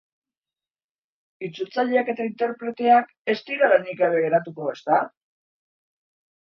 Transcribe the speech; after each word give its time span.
Itzultzaileak 1.47 2.09
eta 2.15 2.27
interpreteak 2.31 3.13
ez 3.35 3.37
dira 3.53 3.71
lanik 3.77 4.03
gabe 4.03 4.27
geratuko, 4.27 4.75
ezta? 4.77 5.01